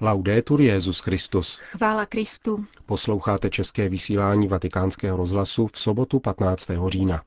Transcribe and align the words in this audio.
Laudetur 0.00 0.60
Jezus 0.60 1.00
Christus. 1.00 1.58
Chvála 1.70 2.06
Kristu. 2.06 2.64
Posloucháte 2.86 3.50
české 3.50 3.88
vysílání 3.88 4.48
Vatikánského 4.48 5.16
rozhlasu 5.16 5.66
v 5.66 5.78
sobotu 5.78 6.20
15. 6.20 6.70
října. 6.88 7.22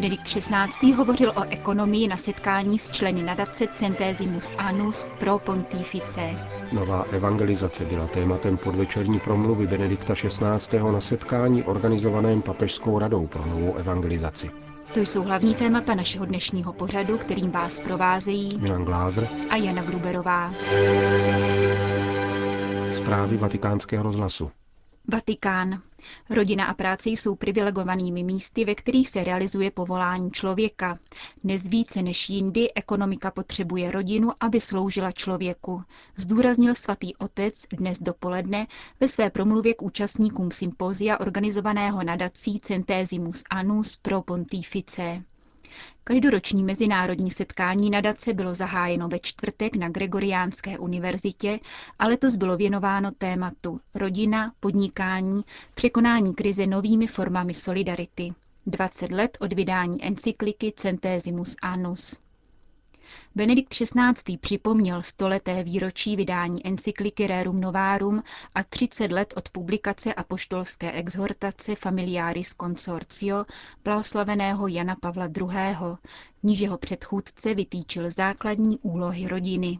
Benedikt 0.00 0.28
XVI. 0.28 0.92
hovořil 0.92 1.30
o 1.36 1.42
ekonomii 1.50 2.08
na 2.08 2.16
setkání 2.16 2.78
s 2.78 2.90
členy 2.90 3.22
nadace 3.22 3.66
Centesimus 3.72 4.52
Annus 4.58 5.08
pro 5.18 5.38
Pontifice. 5.38 6.20
Nová 6.72 7.02
evangelizace 7.02 7.84
byla 7.84 8.06
tématem 8.06 8.56
podvečerní 8.56 9.20
promluvy 9.20 9.66
Benedikta 9.66 10.14
XVI. 10.14 10.78
na 10.92 11.00
setkání 11.00 11.62
organizovaném 11.62 12.42
Papežskou 12.42 12.98
radou 12.98 13.26
pro 13.26 13.46
novou 13.46 13.74
evangelizaci. 13.74 14.50
To 14.94 15.00
jsou 15.00 15.22
hlavní 15.22 15.54
témata 15.54 15.94
našeho 15.94 16.24
dnešního 16.26 16.72
pořadu, 16.72 17.18
kterým 17.18 17.50
vás 17.50 17.80
provázejí 17.80 18.58
Milan 18.58 18.84
Glázer 18.84 19.28
a 19.50 19.56
Jana 19.56 19.82
Gruberová. 19.82 20.52
Zprávy 22.92 23.36
vatikánského 23.36 24.02
rozhlasu. 24.02 24.50
Vatikán. 25.12 25.82
Rodina 26.30 26.64
a 26.64 26.74
práce 26.74 27.10
jsou 27.10 27.34
privilegovanými 27.34 28.24
místy, 28.24 28.64
ve 28.64 28.74
kterých 28.74 29.08
se 29.08 29.24
realizuje 29.24 29.70
povolání 29.70 30.30
člověka. 30.30 30.98
Dnes 31.44 31.62
více 31.68 32.02
než 32.02 32.30
jindy 32.30 32.74
ekonomika 32.74 33.30
potřebuje 33.30 33.90
rodinu, 33.90 34.30
aby 34.40 34.60
sloužila 34.60 35.12
člověku, 35.12 35.82
zdůraznil 36.16 36.74
svatý 36.74 37.16
otec 37.16 37.64
dnes 37.72 37.98
dopoledne 37.98 38.66
ve 39.00 39.08
své 39.08 39.30
promluvě 39.30 39.74
k 39.74 39.82
účastníkům 39.82 40.50
sympózia 40.50 41.20
organizovaného 41.20 42.04
nadací 42.04 42.60
Centesimus 42.60 43.44
Annus 43.50 43.96
pro 43.96 44.22
Pontifice. 44.22 45.22
Každoroční 46.04 46.64
mezinárodní 46.64 47.30
setkání 47.30 47.90
nadace 47.90 48.34
bylo 48.34 48.54
zahájeno 48.54 49.08
ve 49.08 49.18
čtvrtek 49.18 49.76
na 49.76 49.88
Gregoriánské 49.88 50.78
univerzitě 50.78 51.60
a 51.98 52.06
letos 52.06 52.36
bylo 52.36 52.56
věnováno 52.56 53.10
tématu 53.10 53.80
rodina, 53.94 54.52
podnikání, 54.60 55.42
překonání 55.74 56.34
krize 56.34 56.66
novými 56.66 57.06
formami 57.06 57.54
solidarity. 57.54 58.32
20 58.66 59.10
let 59.10 59.38
od 59.40 59.52
vydání 59.52 60.04
encykliky 60.04 60.72
Centesimus 60.76 61.56
Annus. 61.62 62.16
Benedikt 63.34 63.74
XVI. 63.74 64.38
připomněl 64.40 65.02
stoleté 65.02 65.64
výročí 65.64 66.16
vydání 66.16 66.66
encykliky 66.66 67.26
Rerum 67.26 67.60
Novarum 67.60 68.22
a 68.54 68.64
30 68.64 69.12
let 69.12 69.34
od 69.36 69.48
publikace 69.48 70.14
apoštolské 70.14 70.92
exhortace 70.92 71.74
Familiaris 71.74 72.54
Consortio 72.60 73.44
blahoslaveného 73.84 74.68
Jana 74.68 74.96
Pavla 75.00 75.26
II., 75.26 75.76
v 76.42 76.42
níž 76.42 76.60
jeho 76.60 76.78
předchůdce 76.78 77.54
vytýčil 77.54 78.10
základní 78.10 78.78
úlohy 78.78 79.28
rodiny. 79.28 79.78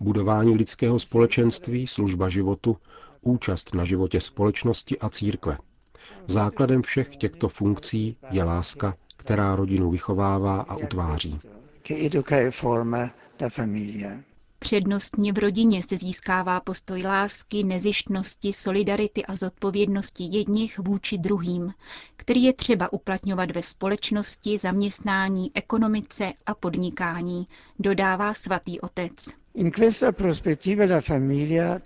Budování 0.00 0.54
lidského 0.54 0.98
společenství, 0.98 1.86
služba 1.86 2.28
životu, 2.28 2.76
účast 3.20 3.74
na 3.74 3.84
životě 3.84 4.20
společnosti 4.20 4.98
a 4.98 5.08
církve. 5.08 5.58
Základem 6.26 6.82
všech 6.82 7.16
těchto 7.16 7.48
funkcí 7.48 8.16
je 8.30 8.44
láska, 8.44 8.96
která 9.24 9.56
rodinu 9.56 9.90
vychovává 9.90 10.60
a 10.60 10.76
utváří. 10.76 11.40
Přednostně 14.58 15.32
v 15.32 15.38
rodině 15.38 15.82
se 15.88 15.96
získává 15.96 16.60
postoj 16.60 17.02
lásky, 17.02 17.64
nezištnosti, 17.64 18.52
solidarity 18.52 19.24
a 19.26 19.36
zodpovědnosti 19.36 20.24
jedních 20.24 20.78
vůči 20.78 21.18
druhým, 21.18 21.72
který 22.16 22.42
je 22.42 22.52
třeba 22.52 22.92
uplatňovat 22.92 23.50
ve 23.50 23.62
společnosti, 23.62 24.58
zaměstnání, 24.58 25.50
ekonomice 25.54 26.32
a 26.46 26.54
podnikání, 26.54 27.48
dodává 27.78 28.34
svatý 28.34 28.80
otec. 28.80 29.43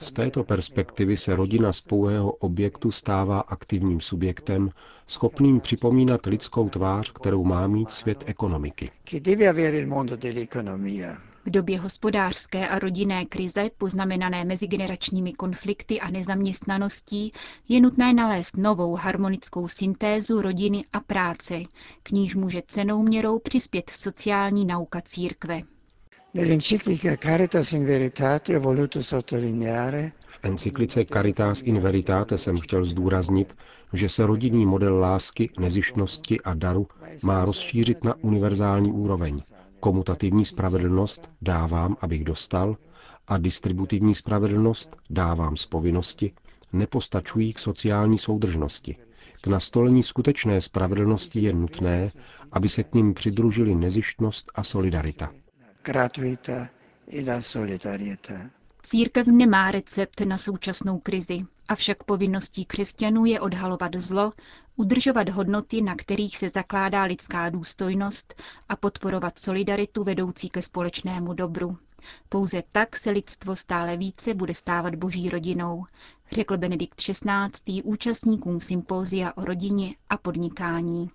Z 0.00 0.12
této 0.12 0.44
perspektivy 0.44 1.16
se 1.16 1.36
rodina 1.36 1.72
z 1.72 1.80
pouhého 1.80 2.32
objektu 2.32 2.90
stává 2.90 3.40
aktivním 3.40 4.00
subjektem, 4.00 4.70
schopným 5.06 5.60
připomínat 5.60 6.26
lidskou 6.26 6.68
tvář, 6.68 7.12
kterou 7.12 7.44
má 7.44 7.66
mít 7.66 7.90
svět 7.90 8.24
ekonomiky. 8.26 8.90
V 11.46 11.50
době 11.50 11.78
hospodářské 11.80 12.68
a 12.68 12.78
rodinné 12.78 13.24
krize, 13.24 13.70
poznamenané 13.78 14.44
mezigeneračními 14.44 15.32
konflikty 15.32 16.00
a 16.00 16.10
nezaměstnaností, 16.10 17.32
je 17.68 17.80
nutné 17.80 18.12
nalézt 18.12 18.56
novou 18.56 18.94
harmonickou 18.94 19.68
syntézu 19.68 20.42
rodiny 20.42 20.84
a 20.92 21.00
práce, 21.00 21.60
k 22.02 22.10
níž 22.10 22.34
může 22.34 22.62
cenou 22.66 23.02
měrou 23.02 23.38
přispět 23.38 23.90
sociální 23.90 24.66
nauka 24.66 25.00
církve. 25.00 25.62
V 26.34 26.38
encyklice 30.42 31.04
Caritas 31.04 31.62
in 31.62 31.78
Veritate 31.80 32.38
jsem 32.38 32.58
chtěl 32.60 32.84
zdůraznit, 32.84 33.56
že 33.92 34.08
se 34.08 34.26
rodinný 34.26 34.66
model 34.66 34.96
lásky, 34.96 35.50
nezištnosti 35.58 36.40
a 36.40 36.54
daru 36.54 36.86
má 37.24 37.44
rozšířit 37.44 38.04
na 38.04 38.14
univerzální 38.14 38.92
úroveň. 38.92 39.36
Komutativní 39.80 40.44
spravedlnost 40.44 41.30
dávám, 41.42 41.96
abych 42.00 42.24
dostal, 42.24 42.76
a 43.28 43.38
distributivní 43.38 44.14
spravedlnost 44.14 44.96
dávám 45.10 45.56
z 45.56 45.66
povinnosti, 45.66 46.32
nepostačují 46.72 47.52
k 47.52 47.58
sociální 47.58 48.18
soudržnosti. 48.18 48.96
K 49.40 49.46
nastolení 49.46 50.02
skutečné 50.02 50.60
spravedlnosti 50.60 51.40
je 51.40 51.52
nutné, 51.52 52.12
aby 52.52 52.68
se 52.68 52.82
k 52.84 52.94
ním 52.94 53.14
přidružili 53.14 53.74
nezištnost 53.74 54.50
a 54.54 54.62
solidarita. 54.62 55.30
Církev 58.82 59.26
nemá 59.26 59.70
recept 59.70 60.20
na 60.20 60.38
současnou 60.38 60.98
krizi, 60.98 61.46
avšak 61.68 62.04
povinností 62.04 62.64
křesťanů 62.64 63.24
je 63.24 63.40
odhalovat 63.40 63.96
zlo, 63.96 64.32
udržovat 64.76 65.28
hodnoty, 65.28 65.82
na 65.82 65.94
kterých 65.94 66.38
se 66.38 66.48
zakládá 66.48 67.02
lidská 67.02 67.50
důstojnost 67.50 68.42
a 68.68 68.76
podporovat 68.76 69.38
solidaritu 69.38 70.04
vedoucí 70.04 70.48
ke 70.48 70.62
společnému 70.62 71.34
dobru. 71.34 71.78
Pouze 72.28 72.62
tak 72.72 72.96
se 72.96 73.10
lidstvo 73.10 73.56
stále 73.56 73.96
více 73.96 74.34
bude 74.34 74.54
stávat 74.54 74.94
boží 74.94 75.28
rodinou, 75.28 75.84
řekl 76.32 76.58
Benedikt 76.58 76.94
XVI. 77.02 77.82
účastníkům 77.82 78.60
sympózia 78.60 79.32
o 79.36 79.44
rodině 79.44 79.94
a 80.08 80.16
podnikání. 80.16 81.10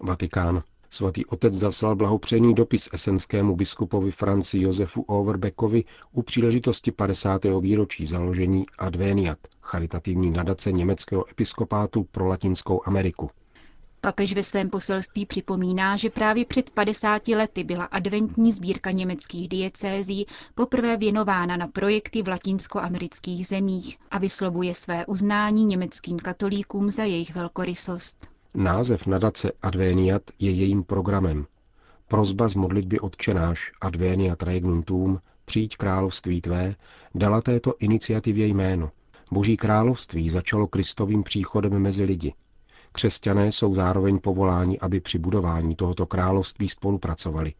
Vatikán. 0.00 0.62
Svatý 0.94 1.26
otec 1.26 1.54
zaslal 1.54 1.96
blahopřejný 1.96 2.54
dopis 2.54 2.88
esenskému 2.92 3.56
biskupovi 3.56 4.10
Franci 4.10 4.58
Josefu 4.58 5.02
Overbeckovi 5.02 5.84
u 6.12 6.22
příležitosti 6.22 6.92
50. 6.92 7.44
výročí 7.60 8.06
založení 8.06 8.64
Adveniat, 8.78 9.38
charitativní 9.60 10.30
nadace 10.30 10.72
německého 10.72 11.30
episkopátu 11.30 12.04
pro 12.04 12.26
Latinskou 12.26 12.80
Ameriku. 12.86 13.30
Papež 14.00 14.34
ve 14.34 14.42
svém 14.44 14.70
poselství 14.70 15.26
připomíná, 15.26 15.96
že 15.96 16.10
právě 16.10 16.44
před 16.44 16.70
50 16.70 17.28
lety 17.28 17.64
byla 17.64 17.84
adventní 17.84 18.52
sbírka 18.52 18.90
německých 18.90 19.48
diecézí 19.48 20.26
poprvé 20.54 20.96
věnována 20.96 21.56
na 21.56 21.66
projekty 21.66 22.22
v 22.22 22.28
latinskoamerických 22.28 23.46
zemích 23.46 23.98
a 24.10 24.18
vyslovuje 24.18 24.74
své 24.74 25.06
uznání 25.06 25.64
německým 25.64 26.18
katolíkům 26.18 26.90
za 26.90 27.04
jejich 27.04 27.34
velkorysost. 27.34 28.33
Název 28.56 29.06
nadace 29.06 29.52
Adveniat 29.62 30.22
je 30.38 30.50
jejím 30.50 30.84
programem. 30.84 31.46
Prozba 32.08 32.48
z 32.48 32.54
modlitby 32.54 33.00
odčenáš 33.00 33.72
Adveniat 33.80 34.42
Regnum 34.42 34.84
přijď 35.44 35.76
království 35.76 36.40
tvé, 36.40 36.74
dala 37.14 37.40
této 37.40 37.74
iniciativě 37.78 38.46
jméno. 38.46 38.90
Boží 39.30 39.56
království 39.56 40.30
začalo 40.30 40.66
Kristovým 40.66 41.22
příchodem 41.22 41.78
mezi 41.78 42.04
lidi. 42.04 42.34
Křesťané 42.92 43.52
jsou 43.52 43.74
zároveň 43.74 44.18
povoláni, 44.18 44.78
aby 44.78 45.00
při 45.00 45.18
budování 45.18 45.74
tohoto 45.74 46.06
království 46.06 46.68
spolupracovali. 46.68 47.54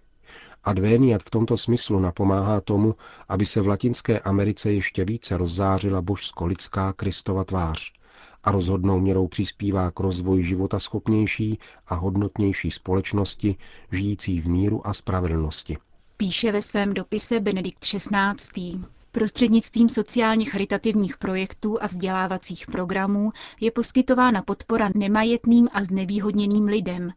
Adveniat 0.64 1.23
v 1.23 1.31
tomto 1.31 1.56
smyslu 1.56 2.00
napomáhá 2.00 2.61
tomu, 2.61 2.94
aby 3.29 3.47
se 3.47 3.61
v 3.61 3.69
Latinské 3.69 4.20
Americe 4.20 4.73
ještě 4.73 5.05
více 5.05 5.37
rozzářila 5.37 6.02
božsko-lidská 6.02 6.93
Kristova 6.93 7.44
tvář– 7.44 7.93
a 8.44 8.50
rozhodnou 8.50 9.00
měrou 9.00 9.29
přispívá 9.29 9.91
k 9.91 10.00
rozvoji 10.00 10.44
života 10.44 10.79
schopnější 10.79 11.58
a 11.87 11.94
hodnotnější 11.94 12.70
společnosti, 12.70 13.56
žijící 13.93 14.41
v 14.41 14.49
míru 14.49 14.87
a 14.87 14.94
spravedlnosti. 14.94 15.76
Píše 16.17 16.52
ve 16.52 16.62
svém 16.62 16.94
dopise 16.94 17.41
Benedikt 17.41 17.79
XVI. 17.81 18.81
Prostřednictvím 19.12 19.88
sociálně 19.88 20.44
charitativních 20.44 21.17
projektů 21.17 21.82
a 21.82 21.87
vzdělávacích 21.87 22.67
programů 22.67 23.31
je 23.61 23.70
poskytována 23.70 24.43
podpora 24.43 24.90
nemajetným 24.94 25.69
a 25.73 25.85
znevýhodněným 25.85 26.64
lidem, 26.64 27.11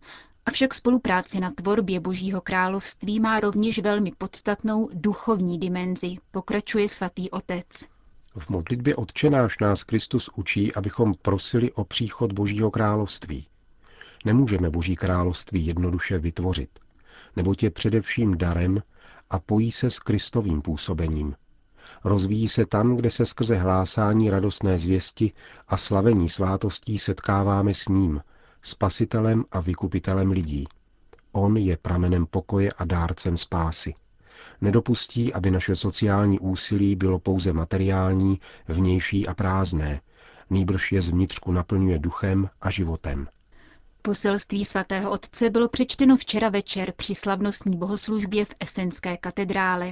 Avšak 0.48 0.74
spolupráce 0.74 1.40
na 1.40 1.52
tvorbě 1.52 2.00
Božího 2.00 2.42
království 2.42 3.20
má 3.20 3.40
rovněž 3.40 3.80
velmi 3.80 4.12
podstatnou 4.18 4.90
duchovní 4.94 5.60
dimenzi, 5.60 6.16
pokračuje 6.32 6.90
svatý 6.90 7.32
otec. 7.32 7.66
V 8.38 8.50
modlitbě 8.50 8.96
odčenáš 8.96 9.60
nás 9.60 9.84
Kristus 9.84 10.30
učí, 10.36 10.76
abychom 10.76 11.14
prosili 11.22 11.72
o 11.72 11.84
příchod 11.84 12.34
Božího 12.34 12.72
království. 12.72 13.48
Nemůžeme 14.26 14.70
Boží 14.70 14.96
království 14.96 15.66
jednoduše 15.66 16.20
vytvořit, 16.20 16.80
neboť 17.36 17.64
je 17.64 17.72
především 17.72 18.38
darem 18.38 18.84
a 19.30 19.40
pojí 19.40 19.72
se 19.72 19.90
s 19.90 20.00
Kristovým 20.00 20.62
působením. 20.62 21.36
Rozvíjí 22.04 22.48
se 22.48 22.66
tam, 22.66 22.96
kde 22.96 23.12
se 23.12 23.26
skrze 23.26 23.56
hlásání 23.56 24.30
radostné 24.30 24.78
zvěsti 24.78 25.32
a 25.68 25.78
slavení 25.78 26.30
svátostí 26.30 27.00
setkáváme 27.00 27.74
s 27.74 27.88
ním, 27.88 28.22
spasitelem 28.62 29.46
a 29.52 29.60
vykupitelem 29.60 30.32
lidí. 30.32 30.68
On 31.32 31.58
je 31.58 31.78
pramenem 31.78 32.26
pokoje 32.26 32.72
a 32.72 32.86
dárcem 32.86 33.38
spásy. 33.38 33.94
Nedopustí, 34.62 35.34
aby 35.34 35.52
naše 35.52 35.76
sociální 35.76 36.40
úsilí 36.40 36.96
bylo 36.96 37.20
pouze 37.20 37.54
materiální, 37.54 38.40
vnější 38.68 39.28
a 39.28 39.34
prázdné, 39.34 40.02
nýbrž 40.50 40.92
je 40.92 41.02
zvnitřku 41.02 41.52
naplňuje 41.52 42.00
duchem 42.00 42.50
a 42.62 42.70
životem. 42.70 43.28
Poselství 44.02 44.66
svatého 44.66 45.12
otce 45.12 45.50
bylo 45.50 45.70
přečteno 45.70 46.18
včera 46.18 46.50
večer 46.50 46.94
při 46.98 47.16
slavnostní 47.16 47.78
bohoslužbě 47.78 48.46
v 48.46 48.56
Esenské 48.60 49.18
katedrále. 49.18 49.92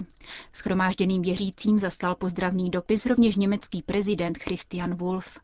Schromážděným 0.53 1.21
věřícím 1.21 1.79
zastal 1.79 2.15
pozdravný 2.15 2.69
dopis 2.69 3.05
rovněž 3.05 3.35
německý 3.35 3.81
prezident 3.81 4.37
Christian 4.37 4.95
Wolff. 4.95 5.39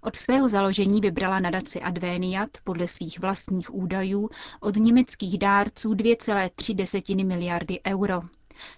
Od 0.00 0.16
svého 0.16 0.48
založení 0.48 1.00
vybrala 1.00 1.40
nadaci 1.40 1.80
Adveniat 1.80 2.50
podle 2.64 2.88
svých 2.88 3.20
vlastních 3.20 3.74
údajů 3.74 4.30
od 4.60 4.76
německých 4.76 5.38
dárců 5.38 5.94
2,3 5.94 7.26
miliardy 7.26 7.80
euro. 7.86 8.20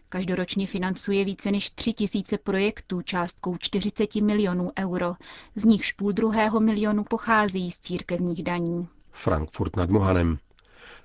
Každoročně 0.09 0.67
financuje 0.67 1.25
více 1.25 1.51
než 1.51 1.71
3 1.71 1.93
tisíce 1.93 2.39
projektů 2.39 3.03
částkou 3.03 3.57
40 3.57 4.15
milionů 4.15 4.71
euro, 4.79 5.15
z 5.57 5.65
nichž 5.65 5.93
půl 5.93 6.13
druhého 6.13 6.61
milionu 6.61 7.05
pochází 7.05 7.71
z 7.71 7.79
církevních 7.79 8.43
daní. 8.43 8.89
Frankfurt 9.13 9.77
nad 9.77 9.91
Mohanem. 9.91 10.39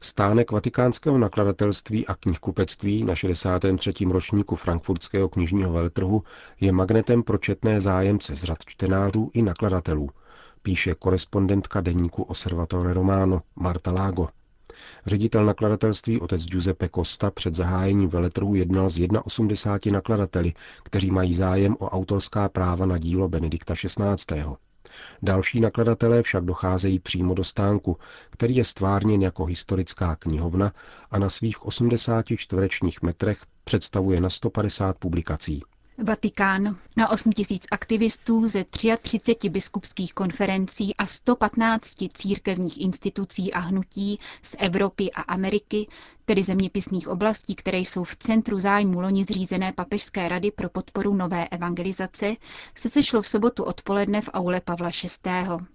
Stánek 0.02 0.52
vatikánského 0.52 1.18
nakladatelství 1.18 2.08
a 2.08 2.16
knihkupectví 2.16 3.04
na 3.04 3.16
63. 3.16 3.94
ročníku 4.10 4.56
frankfurtského 4.56 5.30
knižního 5.30 5.72
veletrhu 5.74 6.24
je 6.62 6.72
magnetem 6.72 7.24
pro 7.24 7.38
četné 7.38 7.82
zájemce 7.82 8.36
z 8.36 8.44
řad 8.44 8.58
čtenářů 8.66 9.32
i 9.34 9.42
nakladatelů, 9.42 10.10
píše 10.62 10.96
korespondentka 10.96 11.82
deníku 11.82 12.24
Osservatore 12.24 12.94
Romano 12.94 13.42
Marta 13.56 13.92
Lago. 13.92 14.28
Ředitel 15.06 15.46
nakladatelství 15.46 16.20
otec 16.20 16.46
Giuseppe 16.46 16.90
Costa 16.96 17.32
před 17.32 17.54
zahájením 17.54 18.10
veletrhu 18.10 18.56
jednal 18.56 18.90
s 18.90 19.00
81 19.24 19.98
nakladateli, 19.98 20.54
kteří 20.84 21.12
mají 21.12 21.34
zájem 21.34 21.76
o 21.80 21.90
autorská 21.90 22.50
práva 22.50 22.86
na 22.86 22.98
dílo 22.98 23.30
Benedikta 23.30 23.74
XVI. 23.74 24.44
Další 25.22 25.60
nakladatelé 25.60 26.24
však 26.24 26.46
docházejí 26.46 27.00
přímo 27.00 27.34
do 27.34 27.44
stánku, 27.44 27.98
který 28.30 28.56
je 28.56 28.66
stvárněn 28.66 29.22
jako 29.22 29.46
historická 29.46 30.16
knihovna 30.16 30.74
a 31.12 31.20
na 31.20 31.30
svých 31.30 31.66
80 31.66 32.26
čtverečních 32.36 33.02
metrech 33.02 33.42
představuje 33.64 34.22
na 34.22 34.30
150 34.30 34.98
publikací. 34.98 35.64
Vatikán. 36.04 36.78
Na 36.98 37.10
8 37.10 37.32
tisíc 37.32 37.66
aktivistů 37.72 38.50
ze 38.50 38.64
33 38.64 39.50
biskupských 39.50 40.14
konferencí 40.14 40.96
a 40.96 41.06
115 41.06 41.96
církevních 42.14 42.82
institucí 42.82 43.54
a 43.54 43.60
hnutí 43.60 44.20
z 44.42 44.56
Evropy 44.60 45.12
a 45.12 45.22
Ameriky, 45.22 45.88
tedy 46.26 46.44
zeměpisných 46.44 47.08
oblastí, 47.08 47.56
které 47.56 47.78
jsou 47.78 48.04
v 48.04 48.16
centru 48.16 48.60
zájmu 48.60 49.02
loni 49.02 49.24
zřízené 49.24 49.74
Papežské 49.74 50.30
rady 50.30 50.52
pro 50.52 50.70
podporu 50.70 51.14
nové 51.14 51.48
evangelizace, 51.48 52.36
se 52.76 52.90
sešlo 52.90 53.22
v 53.22 53.28
sobotu 53.28 53.64
odpoledne 53.64 54.22
v 54.22 54.30
aule 54.34 54.62
Pavla 54.62 54.90
VI. 55.26 55.66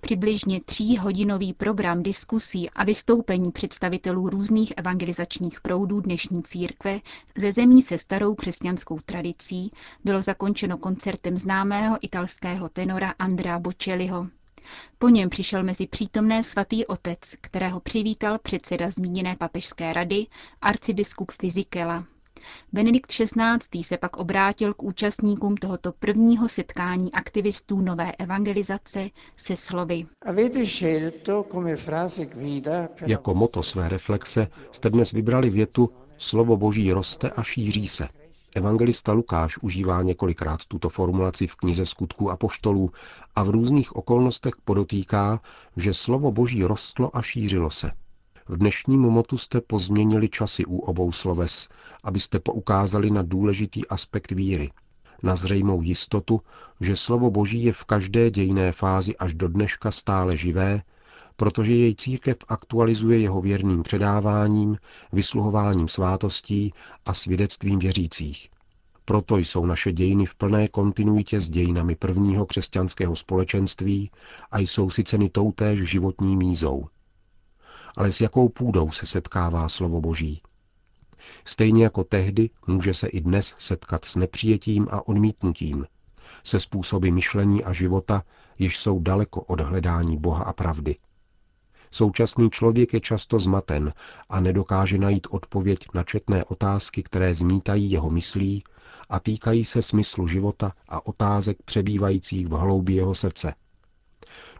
Přibližně 0.00 0.60
tříhodinový 0.60 1.52
program 1.52 2.02
diskusí 2.02 2.70
a 2.70 2.84
vystoupení 2.84 3.52
představitelů 3.52 4.28
různých 4.30 4.72
evangelizačních 4.76 5.60
proudů 5.60 6.00
dnešní 6.00 6.42
církve 6.42 7.00
ze 7.38 7.52
zemí 7.52 7.82
se 7.82 7.98
starou 7.98 8.34
křesťanskou 8.34 8.98
tradicí 9.00 9.72
bylo 10.04 10.22
zakončeno 10.22 10.78
koncertem 10.78 11.38
známého 11.38 11.98
italského 12.00 12.68
tenora 12.68 13.14
Andrea 13.18 13.58
Bocelliho. 13.58 14.26
Po 14.98 15.08
něm 15.08 15.30
přišel 15.30 15.64
mezi 15.64 15.86
přítomné 15.86 16.42
svatý 16.42 16.86
otec, 16.86 17.18
kterého 17.40 17.80
přivítal 17.80 18.38
předseda 18.38 18.90
zmíněné 18.90 19.36
papežské 19.36 19.92
rady, 19.92 20.26
arcibiskup 20.62 21.32
Fizikela. 21.32 22.04
Benedikt 22.72 23.12
XVI. 23.12 23.82
se 23.82 23.96
pak 23.96 24.16
obrátil 24.16 24.74
k 24.74 24.82
účastníkům 24.82 25.56
tohoto 25.56 25.92
prvního 25.92 26.48
setkání 26.48 27.12
aktivistů 27.12 27.80
nové 27.80 28.12
evangelizace 28.12 29.10
se 29.36 29.56
slovy. 29.56 30.06
Jako 33.06 33.34
moto 33.34 33.62
své 33.62 33.88
reflexe 33.88 34.48
jste 34.72 34.90
dnes 34.90 35.12
vybrali 35.12 35.50
větu 35.50 35.90
Slovo 36.16 36.56
Boží 36.56 36.92
roste 36.92 37.30
a 37.30 37.42
šíří 37.42 37.88
se. 37.88 38.08
Evangelista 38.54 39.12
Lukáš 39.12 39.58
užívá 39.58 40.02
několikrát 40.02 40.60
tuto 40.68 40.88
formulaci 40.88 41.46
v 41.46 41.54
knize 41.56 41.86
skutků 41.86 42.30
a 42.30 42.36
poštolů 42.36 42.90
a 43.36 43.42
v 43.42 43.48
různých 43.48 43.96
okolnostech 43.96 44.52
podotýká, 44.64 45.40
že 45.76 45.94
slovo 45.94 46.32
Boží 46.32 46.64
rostlo 46.64 47.16
a 47.16 47.22
šířilo 47.22 47.70
se. 47.70 47.90
V 48.48 48.56
dnešním 48.56 49.00
motu 49.00 49.38
jste 49.38 49.60
pozměnili 49.60 50.28
časy 50.28 50.64
u 50.64 50.78
obou 50.78 51.12
sloves, 51.12 51.68
abyste 52.04 52.38
poukázali 52.38 53.10
na 53.10 53.22
důležitý 53.22 53.88
aspekt 53.88 54.32
víry, 54.32 54.70
na 55.22 55.36
zřejmou 55.36 55.82
jistotu, 55.82 56.40
že 56.80 56.96
slovo 56.96 57.30
Boží 57.30 57.64
je 57.64 57.72
v 57.72 57.84
každé 57.84 58.30
dějné 58.30 58.72
fázi 58.72 59.16
až 59.16 59.34
do 59.34 59.48
dneška 59.48 59.90
stále 59.90 60.36
živé, 60.36 60.82
protože 61.36 61.74
jej 61.74 61.94
církev 61.94 62.36
aktualizuje 62.48 63.18
jeho 63.18 63.40
věrným 63.40 63.82
předáváním, 63.82 64.76
vysluhováním 65.12 65.88
svátostí 65.88 66.72
a 67.06 67.14
svědectvím 67.14 67.78
věřících. 67.78 68.48
Proto 69.04 69.36
jsou 69.36 69.66
naše 69.66 69.92
dějiny 69.92 70.26
v 70.26 70.34
plné 70.34 70.68
kontinuitě 70.68 71.40
s 71.40 71.50
dějinami 71.50 71.94
prvního 71.94 72.46
křesťanského 72.46 73.16
společenství 73.16 74.10
a 74.50 74.58
jsou 74.58 74.90
si 74.90 75.04
ceny 75.04 75.28
toutéž 75.28 75.90
životní 75.90 76.36
mízou 76.36 76.86
ale 77.98 78.12
s 78.12 78.20
jakou 78.20 78.48
půdou 78.48 78.90
se 78.90 79.06
setkává 79.06 79.68
slovo 79.68 80.00
Boží. 80.00 80.42
Stejně 81.44 81.84
jako 81.84 82.04
tehdy 82.04 82.50
může 82.66 82.94
se 82.94 83.06
i 83.06 83.20
dnes 83.20 83.54
setkat 83.58 84.04
s 84.04 84.16
nepřijetím 84.16 84.88
a 84.90 85.08
odmítnutím, 85.08 85.86
se 86.44 86.60
způsoby 86.60 87.10
myšlení 87.10 87.64
a 87.64 87.72
života, 87.72 88.22
jež 88.58 88.78
jsou 88.78 89.00
daleko 89.00 89.40
od 89.40 89.60
hledání 89.60 90.16
Boha 90.16 90.44
a 90.44 90.52
pravdy. 90.52 90.96
Současný 91.90 92.50
člověk 92.50 92.94
je 92.94 93.00
často 93.00 93.38
zmaten 93.38 93.92
a 94.28 94.40
nedokáže 94.40 94.98
najít 94.98 95.26
odpověď 95.30 95.78
na 95.94 96.04
četné 96.04 96.44
otázky, 96.44 97.02
které 97.02 97.34
zmítají 97.34 97.90
jeho 97.90 98.10
myslí 98.10 98.64
a 99.08 99.20
týkají 99.20 99.64
se 99.64 99.82
smyslu 99.82 100.28
života 100.28 100.72
a 100.88 101.06
otázek 101.06 101.56
přebývajících 101.64 102.48
v 102.48 102.50
hloubi 102.50 102.94
jeho 102.94 103.14
srdce. 103.14 103.54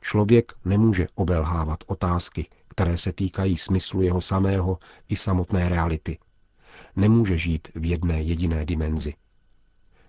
Člověk 0.01 0.53
nemůže 0.65 1.07
obelhávat 1.15 1.79
otázky, 1.87 2.49
které 2.79 2.97
se 2.97 3.13
týkají 3.13 3.57
smyslu 3.57 4.03
jeho 4.03 4.21
samého 4.21 4.79
i 5.09 5.17
samotné 5.17 5.69
reality. 5.69 6.19
Nemůže 6.97 7.39
žít 7.39 7.69
v 7.75 7.87
jedné 7.87 8.23
jediné 8.23 8.67
dimenzi. 8.67 9.15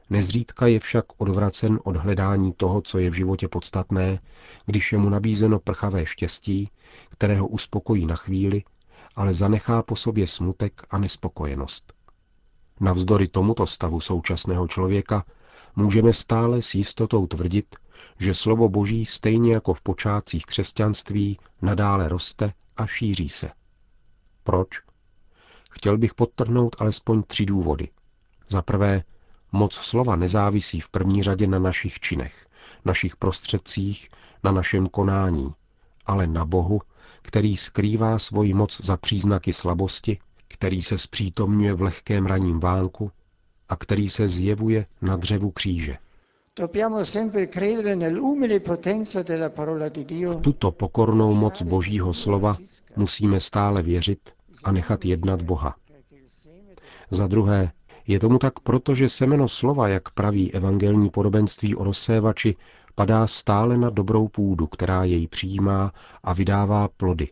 Nezřídka 0.09 0.67
je 0.67 0.79
však 0.79 1.05
odvracen 1.17 1.79
od 1.83 1.95
hledání 1.95 2.53
toho, 2.53 2.81
co 2.81 2.97
je 2.99 3.09
v 3.09 3.13
životě 3.13 3.47
podstatné, 3.47 4.19
když 4.65 4.91
je 4.91 4.97
mu 4.97 5.09
nabízeno 5.09 5.59
prchavé 5.59 6.05
štěstí, 6.05 6.69
které 7.09 7.39
ho 7.39 7.47
uspokojí 7.47 8.05
na 8.05 8.15
chvíli, 8.15 8.63
ale 9.15 9.33
zanechá 9.33 9.83
po 9.83 9.95
sobě 9.95 10.27
smutek 10.27 10.81
a 10.89 10.97
nespokojenost. 10.97 11.93
Navzdory 12.79 13.27
tomuto 13.27 13.65
stavu 13.65 14.01
současného 14.01 14.67
člověka 14.67 15.25
můžeme 15.75 16.13
stále 16.13 16.61
s 16.61 16.75
jistotou 16.75 17.27
tvrdit, 17.27 17.75
že 18.19 18.33
slovo 18.33 18.69
Boží 18.69 19.05
stejně 19.05 19.51
jako 19.51 19.73
v 19.73 19.81
počátcích 19.81 20.45
křesťanství 20.45 21.39
nadále 21.61 22.09
roste 22.09 22.53
a 22.77 22.87
šíří 22.87 23.29
se. 23.29 23.49
Proč? 24.43 24.67
Chtěl 25.71 25.97
bych 25.97 26.13
podtrhnout 26.13 26.75
alespoň 26.81 27.23
tři 27.23 27.45
důvody. 27.45 27.89
Za 28.47 28.61
prvé, 28.61 29.03
moc 29.51 29.73
slova 29.73 30.15
nezávisí 30.15 30.79
v 30.79 30.89
první 30.89 31.23
řadě 31.23 31.47
na 31.47 31.59
našich 31.59 31.99
činech, 31.99 32.47
našich 32.85 33.15
prostředcích, 33.15 34.09
na 34.43 34.51
našem 34.51 34.87
konání, 34.87 35.53
ale 36.05 36.27
na 36.27 36.45
Bohu, 36.45 36.81
který 37.21 37.57
skrývá 37.57 38.19
svoji 38.19 38.53
moc 38.53 38.85
za 38.85 38.97
příznaky 38.97 39.53
slabosti, 39.53 40.19
který 40.47 40.81
se 40.81 40.97
zpřítomňuje 40.97 41.73
v 41.73 41.81
lehkém 41.81 42.25
raním 42.25 42.59
vánku 42.59 43.11
a 43.69 43.75
který 43.75 44.09
se 44.09 44.27
zjevuje 44.27 44.85
na 45.01 45.15
dřevu 45.15 45.51
kříže. 45.51 45.97
V 50.25 50.41
tuto 50.41 50.71
pokornou 50.71 51.33
moc 51.33 51.61
Božího 51.61 52.13
slova 52.13 52.57
musíme 52.95 53.39
stále 53.39 53.83
věřit 53.83 54.19
a 54.63 54.71
nechat 54.71 55.05
jednat 55.05 55.41
Boha. 55.41 55.75
Za 57.11 57.27
druhé, 57.27 57.71
je 58.07 58.19
tomu 58.19 58.37
tak 58.39 58.59
proto, 58.59 58.95
že 58.95 59.09
semeno 59.09 59.47
slova, 59.47 59.87
jak 59.87 60.09
praví 60.09 60.53
evangelní 60.53 61.09
podobenství 61.09 61.75
o 61.75 61.83
rozsévači, 61.83 62.55
padá 62.95 63.27
stále 63.27 63.77
na 63.77 63.89
dobrou 63.89 64.27
půdu, 64.27 64.67
která 64.67 65.03
jej 65.03 65.27
přijímá 65.27 65.93
a 66.23 66.33
vydává 66.33 66.87
plody. 66.87 67.29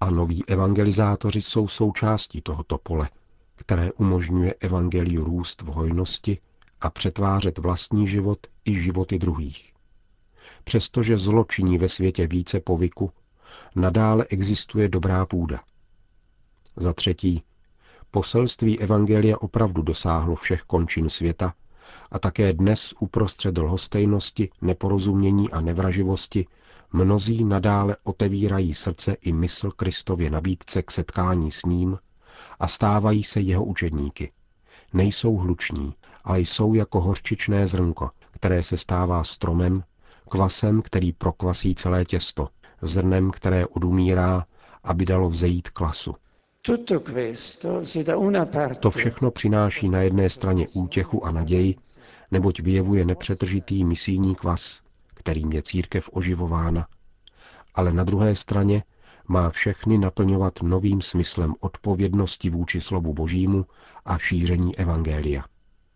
A 0.00 0.10
noví 0.10 0.44
evangelizátoři 0.46 1.42
jsou 1.42 1.68
součástí 1.68 2.40
tohoto 2.40 2.78
pole, 2.78 3.08
které 3.56 3.92
umožňuje 3.92 4.54
evangeliu 4.60 5.24
růst 5.24 5.62
v 5.62 5.66
hojnosti 5.66 6.38
a 6.80 6.90
přetvářet 6.90 7.58
vlastní 7.58 8.08
život 8.08 8.46
i 8.64 8.80
životy 8.80 9.18
druhých. 9.18 9.72
Přestože 10.64 11.16
zlo 11.16 11.44
činí 11.44 11.78
ve 11.78 11.88
světě 11.88 12.26
více 12.26 12.60
povyku, 12.60 13.10
nadále 13.74 14.26
existuje 14.28 14.88
dobrá 14.88 15.26
půda. 15.26 15.60
Za 16.76 16.92
třetí, 16.92 17.42
poselství 18.10 18.80
Evangelia 18.80 19.36
opravdu 19.38 19.82
dosáhlo 19.82 20.36
všech 20.36 20.62
končin 20.62 21.08
světa 21.08 21.54
a 22.10 22.18
také 22.18 22.52
dnes 22.52 22.94
uprostřed 23.00 23.58
lhostejnosti, 23.58 24.50
neporozumění 24.62 25.50
a 25.50 25.60
nevraživosti 25.60 26.46
mnozí 26.92 27.44
nadále 27.44 27.96
otevírají 28.04 28.74
srdce 28.74 29.16
i 29.20 29.32
mysl 29.32 29.70
Kristově 29.70 30.30
nabídce 30.30 30.82
k 30.82 30.90
setkání 30.90 31.50
s 31.50 31.64
ním 31.64 31.98
a 32.60 32.68
stávají 32.68 33.24
se 33.24 33.40
jeho 33.40 33.64
učedníky. 33.64 34.32
Nejsou 34.92 35.36
hluční, 35.36 35.94
ale 36.24 36.40
jsou 36.40 36.74
jako 36.74 37.00
hořčičné 37.00 37.66
zrnko, 37.66 38.10
které 38.30 38.62
se 38.62 38.76
stává 38.76 39.24
stromem, 39.24 39.84
kvasem, 40.28 40.82
který 40.82 41.12
prokvasí 41.12 41.74
celé 41.74 42.04
těsto, 42.04 42.48
zrnem, 42.82 43.30
které 43.30 43.66
odumírá, 43.66 44.46
aby 44.84 45.04
dalo 45.04 45.28
vzejít 45.28 45.68
klasu. 45.70 46.14
To 48.80 48.90
všechno 48.90 49.30
přináší 49.30 49.88
na 49.88 50.00
jedné 50.00 50.30
straně 50.30 50.66
útěchu 50.74 51.24
a 51.26 51.30
naději, 51.30 51.74
neboť 52.30 52.60
vyjevuje 52.60 53.04
nepřetržitý 53.04 53.84
misijní 53.84 54.34
kvas, 54.34 54.82
kterým 55.14 55.52
je 55.52 55.62
církev 55.62 56.10
oživována, 56.12 56.86
ale 57.74 57.92
na 57.92 58.04
druhé 58.04 58.34
straně 58.34 58.82
má 59.28 59.50
všechny 59.50 59.98
naplňovat 59.98 60.62
novým 60.62 61.02
smyslem 61.02 61.54
odpovědnosti 61.60 62.50
vůči 62.50 62.80
slovu 62.80 63.14
božímu 63.14 63.66
a 64.04 64.18
šíření 64.18 64.76
evangelia. 64.76 65.44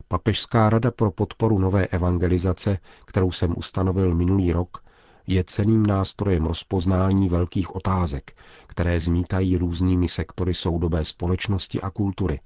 Papežská 0.08 0.70
rada 0.70 0.90
pro 0.90 1.10
podporu 1.10 1.58
nové 1.58 1.86
evangelizace, 1.86 2.78
kterou 3.04 3.32
jsem 3.32 3.54
ustanovil 3.56 4.14
minulý 4.14 4.52
rok, 4.52 4.82
je 5.26 5.44
ceným 5.44 5.86
nástrojem 5.86 6.46
rozpoznání 6.46 7.28
velkých 7.28 7.74
otázek, 7.74 8.32
které 8.66 9.00
zmítají 9.00 9.56
různými 9.56 10.08
sektory 10.08 10.54
soudobé 10.54 11.04
společnosti 11.04 11.80
a 11.80 11.90
kultury. 11.90 12.40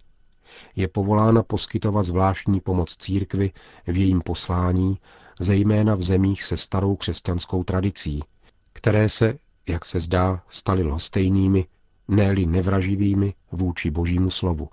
Je 0.76 0.88
povolána 0.88 1.42
poskytovat 1.42 2.02
zvláštní 2.02 2.60
pomoc 2.60 2.96
církvi 2.96 3.52
v 3.86 3.96
jejím 3.96 4.20
poslání, 4.20 4.98
zejména 5.40 5.94
v 5.94 6.02
zemích 6.02 6.42
se 6.42 6.56
starou 6.56 6.96
křesťanskou 6.96 7.64
tradicí, 7.64 8.22
které 8.72 9.08
se, 9.08 9.34
jak 9.68 9.84
se 9.84 10.00
zdá, 10.00 10.42
staly 10.48 10.82
lhostejnými, 10.82 11.66
ne 12.08 12.34
nevraživými 12.34 13.34
vůči 13.52 13.90
božímu 13.90 14.30
slovu. 14.30 14.68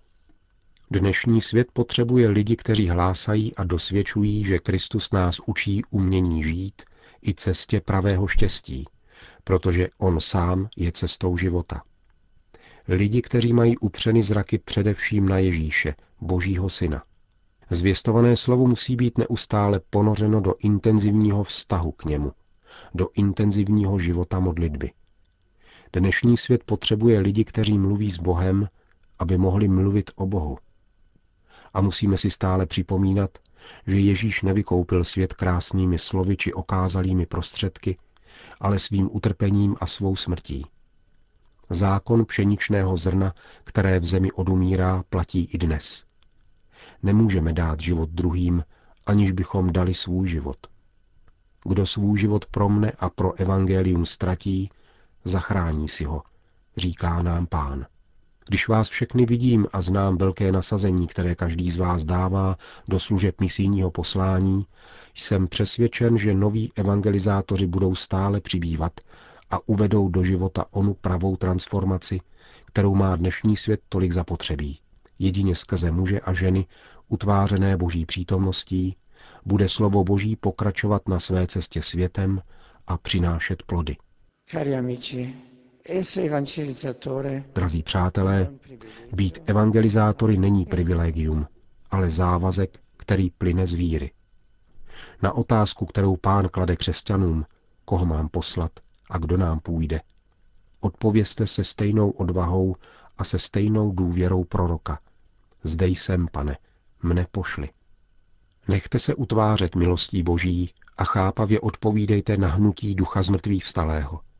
Dnešní 0.91 1.41
svět 1.41 1.67
potřebuje 1.73 2.29
lidi, 2.29 2.55
kteří 2.55 2.89
hlásají 2.89 3.55
a 3.55 3.63
dosvědčují, 3.63 4.45
že 4.45 4.59
Kristus 4.59 5.11
nás 5.11 5.37
učí 5.45 5.81
umění 5.89 6.43
žít 6.43 6.81
i 7.27 7.33
cestě 7.33 7.81
pravého 7.81 8.27
štěstí, 8.27 8.85
protože 9.43 9.89
On 9.97 10.19
sám 10.19 10.69
je 10.77 10.91
cestou 10.91 11.37
života. 11.37 11.83
Lidi, 12.87 13.21
kteří 13.21 13.53
mají 13.53 13.77
upřeny 13.77 14.23
zraky 14.23 14.57
především 14.57 15.29
na 15.29 15.37
Ježíše, 15.37 15.95
Božího 16.21 16.69
Syna. 16.69 17.03
Zvěstované 17.69 18.35
slovo 18.35 18.67
musí 18.67 18.95
být 18.95 19.17
neustále 19.17 19.79
ponořeno 19.89 20.41
do 20.41 20.55
intenzivního 20.59 21.43
vztahu 21.43 21.91
k 21.91 22.05
němu, 22.05 22.31
do 22.93 23.07
intenzivního 23.13 23.99
života 23.99 24.39
modlitby. 24.39 24.91
Dnešní 25.93 26.37
svět 26.37 26.63
potřebuje 26.63 27.19
lidi, 27.19 27.43
kteří 27.45 27.77
mluví 27.77 28.11
s 28.11 28.19
Bohem, 28.19 28.67
aby 29.19 29.37
mohli 29.37 29.67
mluvit 29.67 30.11
o 30.15 30.25
Bohu. 30.25 30.57
A 31.73 31.81
musíme 31.81 32.17
si 32.17 32.29
stále 32.29 32.65
připomínat, 32.65 33.37
že 33.87 33.99
Ježíš 33.99 34.41
nevykoupil 34.41 35.03
svět 35.03 35.33
krásnými 35.33 35.99
slovy 35.99 36.37
či 36.37 36.53
okázalými 36.53 37.25
prostředky, 37.25 37.97
ale 38.59 38.79
svým 38.79 39.09
utrpením 39.11 39.75
a 39.79 39.87
svou 39.87 40.15
smrtí. 40.15 40.65
Zákon 41.69 42.25
pšeničného 42.25 42.97
zrna, 42.97 43.33
které 43.63 43.99
v 43.99 44.05
zemi 44.05 44.31
odumírá, 44.31 45.03
platí 45.09 45.49
i 45.53 45.57
dnes. 45.57 46.05
Nemůžeme 47.03 47.53
dát 47.53 47.79
život 47.79 48.09
druhým, 48.09 48.63
aniž 49.05 49.31
bychom 49.31 49.73
dali 49.73 49.93
svůj 49.93 50.27
život. 50.27 50.57
Kdo 51.65 51.85
svůj 51.85 52.19
život 52.19 52.45
pro 52.45 52.69
mne 52.69 52.91
a 52.99 53.09
pro 53.09 53.33
evangelium 53.33 54.05
ztratí, 54.05 54.69
zachrání 55.23 55.87
si 55.87 56.03
ho, 56.03 56.23
říká 56.77 57.21
nám 57.21 57.45
pán. 57.45 57.85
Když 58.47 58.67
vás 58.67 58.89
všechny 58.89 59.25
vidím 59.25 59.67
a 59.73 59.81
znám 59.81 60.17
velké 60.17 60.51
nasazení, 60.51 61.07
které 61.07 61.35
každý 61.35 61.71
z 61.71 61.77
vás 61.77 62.05
dává 62.05 62.57
do 62.89 62.99
služeb 62.99 63.41
misijního 63.41 63.91
poslání, 63.91 64.65
jsem 65.15 65.47
přesvědčen, 65.47 66.17
že 66.17 66.33
noví 66.33 66.71
evangelizátoři 66.75 67.67
budou 67.67 67.95
stále 67.95 68.41
přibývat 68.41 68.91
a 69.49 69.59
uvedou 69.65 70.09
do 70.09 70.23
života 70.23 70.65
onu 70.71 70.93
pravou 70.93 71.35
transformaci, 71.35 72.21
kterou 72.65 72.95
má 72.95 73.15
dnešní 73.15 73.57
svět 73.57 73.81
tolik 73.89 74.11
zapotřebí. 74.11 74.79
Jedině 75.19 75.55
skrze 75.55 75.91
muže 75.91 76.19
a 76.19 76.33
ženy, 76.33 76.65
utvářené 77.09 77.77
boží 77.77 78.05
přítomností, 78.05 78.95
bude 79.45 79.69
slovo 79.69 80.03
boží 80.03 80.35
pokračovat 80.35 81.07
na 81.07 81.19
své 81.19 81.47
cestě 81.47 81.81
světem 81.81 82.41
a 82.87 82.97
přinášet 82.97 83.63
plody. 83.63 83.97
Cari 84.49 84.75
amici, 84.75 85.33
Drazí 87.53 87.83
přátelé, 87.83 88.47
být 89.13 89.39
evangelizátory 89.45 90.37
není 90.37 90.65
privilegium, 90.65 91.47
ale 91.91 92.09
závazek, 92.09 92.79
který 92.97 93.29
plyne 93.29 93.67
z 93.67 93.73
víry. 93.73 94.11
Na 95.21 95.31
otázku, 95.33 95.85
kterou 95.85 96.15
pán 96.17 96.49
klade 96.49 96.75
křesťanům, 96.75 97.45
koho 97.85 98.05
mám 98.05 98.29
poslat 98.29 98.71
a 99.09 99.17
kdo 99.17 99.37
nám 99.37 99.59
půjde, 99.59 100.01
odpověste 100.79 101.47
se 101.47 101.63
stejnou 101.63 102.09
odvahou 102.09 102.75
a 103.17 103.23
se 103.23 103.39
stejnou 103.39 103.91
důvěrou 103.91 104.43
proroka. 104.43 104.99
Zde 105.63 105.87
jsem, 105.87 106.27
pane, 106.31 106.57
mne 107.03 107.27
pošli. 107.31 107.69
Nechte 108.67 108.99
se 108.99 109.15
utvářet 109.15 109.75
milostí 109.75 110.23
boží 110.23 110.73
a 110.97 111.03
chápavě 111.03 111.59
odpovídejte 111.59 112.37
na 112.37 112.47
hnutí 112.47 112.95
ducha 112.95 113.21
zmrtvých 113.21 113.63
vstalého– 113.63 114.19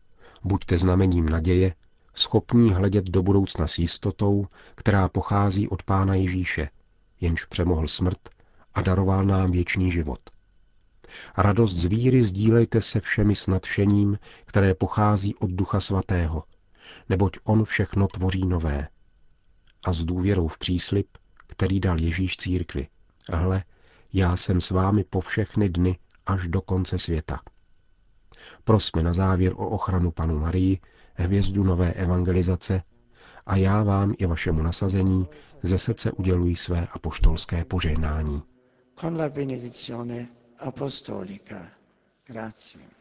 Buďte 0.43 0.77
znamením 0.77 1.29
naděje, 1.29 1.75
schopní 2.13 2.73
hledět 2.73 3.05
do 3.05 3.23
budoucna 3.23 3.67
s 3.67 3.77
jistotou, 3.79 4.47
která 4.75 5.09
pochází 5.09 5.67
od 5.67 5.83
Pána 5.83 6.15
Ježíše, 6.15 6.69
jenž 7.21 7.45
přemohl 7.45 7.87
smrt 7.87 8.29
a 8.73 8.81
daroval 8.81 9.25
nám 9.25 9.51
věčný 9.51 9.91
život. 9.91 10.19
Radost 11.37 11.75
z 11.75 11.85
víry 11.85 12.23
sdílejte 12.23 12.81
se 12.81 12.99
všemi 12.99 13.35
s 13.35 13.47
nadšením, 13.47 14.19
které 14.45 14.73
pochází 14.73 15.35
od 15.35 15.51
Ducha 15.51 15.79
Svatého, 15.79 16.43
neboť 17.09 17.37
On 17.43 17.63
všechno 17.63 18.07
tvoří 18.07 18.45
nové. 18.45 18.87
A 19.83 19.93
s 19.93 20.03
důvěrou 20.03 20.47
v 20.47 20.57
příslip, 20.57 21.07
který 21.47 21.79
dal 21.79 21.99
Ježíš 21.99 22.37
církvi. 22.37 22.87
Hle, 23.29 23.63
já 24.13 24.37
jsem 24.37 24.61
s 24.61 24.71
vámi 24.71 25.03
po 25.03 25.19
všechny 25.21 25.69
dny 25.69 25.99
až 26.25 26.47
do 26.47 26.61
konce 26.61 26.97
světa. 26.97 27.39
Prosme 28.63 29.03
na 29.03 29.13
závěr 29.13 29.53
o 29.53 29.69
ochranu 29.69 30.11
panu 30.11 30.39
Marii, 30.39 30.79
hvězdu 31.13 31.63
nové 31.63 31.93
evangelizace 31.93 32.83
a 33.45 33.55
já 33.55 33.83
vám 33.83 34.13
i 34.17 34.25
vašemu 34.25 34.61
nasazení 34.63 35.27
ze 35.63 35.77
srdce 35.77 36.11
uděluji 36.11 36.55
své 36.55 36.87
apoštolské 36.91 37.65
požehnání. 37.65 38.43
Con 38.95 39.17
la 39.17 39.29
benedizione 39.29 40.27
apostolica. 40.59 41.67
Grazie. 42.27 43.00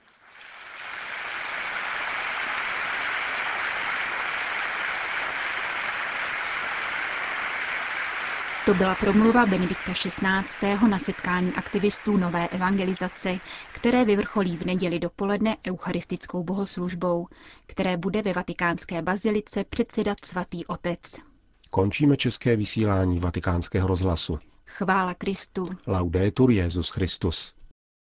To 8.70 8.74
byla 8.74 8.94
promluva 8.94 9.46
Benedikta 9.46 9.92
XVI. 9.92 10.88
na 10.88 10.98
setkání 10.98 11.52
aktivistů 11.52 12.16
nové 12.16 12.48
evangelizace, 12.48 13.38
které 13.72 14.04
vyvrcholí 14.04 14.56
v 14.56 14.64
neděli 14.64 14.98
dopoledne 14.98 15.56
eucharistickou 15.68 16.44
bohoslužbou, 16.44 17.28
které 17.66 17.96
bude 17.96 18.22
ve 18.22 18.32
vatikánské 18.32 19.02
bazilice 19.02 19.64
předsedat 19.64 20.24
svatý 20.24 20.66
otec. 20.66 21.00
Končíme 21.70 22.16
české 22.16 22.56
vysílání 22.56 23.18
vatikánského 23.18 23.88
rozhlasu. 23.88 24.38
Chvála 24.66 25.14
Kristu. 25.14 25.64
Laudetur 25.86 26.50
Jezus 26.50 26.90
Christus. 26.90 27.54